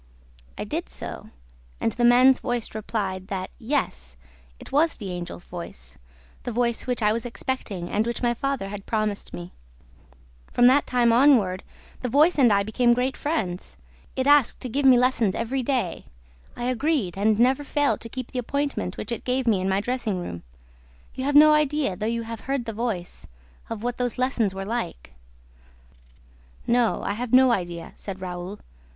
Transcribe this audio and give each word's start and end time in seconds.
I 0.57 0.63
did 0.63 0.89
so; 0.89 1.29
and 1.79 1.91
the 1.91 2.03
man's 2.03 2.39
voice 2.39 2.73
replied 2.73 3.27
that, 3.27 3.51
yes, 3.59 4.17
it 4.59 4.71
was 4.71 4.95
the 4.95 5.11
Angel's 5.15 5.43
voice, 5.43 5.99
the 6.41 6.51
voice 6.51 6.87
which 6.87 7.03
I 7.03 7.13
was 7.13 7.23
expecting 7.23 7.87
and 7.87 8.07
which 8.07 8.23
my 8.23 8.33
father 8.33 8.69
had 8.69 8.87
promised 8.87 9.31
me. 9.31 9.51
From 10.51 10.65
that 10.65 10.87
time 10.87 11.13
onward, 11.13 11.61
the 12.01 12.09
voice 12.09 12.39
and 12.39 12.51
I 12.51 12.63
became 12.63 12.95
great 12.95 13.15
friends. 13.15 13.77
It 14.15 14.25
asked 14.25 14.57
leave 14.57 14.61
to 14.61 14.69
give 14.73 14.85
me 14.87 14.97
lessons 14.97 15.35
every 15.35 15.61
day. 15.61 16.05
I 16.55 16.63
agreed 16.63 17.15
and 17.15 17.37
never 17.37 17.63
failed 17.63 18.01
to 18.01 18.09
keep 18.09 18.31
the 18.31 18.39
appointment 18.39 18.97
which 18.97 19.11
it 19.11 19.23
gave 19.23 19.45
me 19.45 19.61
in 19.61 19.69
my 19.69 19.81
dressing 19.81 20.17
room. 20.17 20.41
You 21.13 21.25
have 21.25 21.35
no 21.35 21.53
idea, 21.53 21.95
though 21.95 22.07
you 22.07 22.23
have 22.23 22.39
heard 22.49 22.65
the 22.65 22.73
voice, 22.73 23.27
of 23.69 23.83
what 23.83 23.97
those 23.97 24.17
lessons 24.17 24.51
were 24.55 24.65
like." 24.65 25.13
"No, 26.65 27.03
I 27.03 27.11
have 27.13 27.33
no 27.33 27.51
idea," 27.51 27.93
said 27.95 28.19
Raoul. 28.19 28.57